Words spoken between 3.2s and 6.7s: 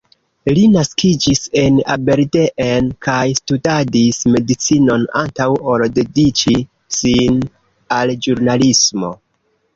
studadis medicinon antaŭ ol dediĉi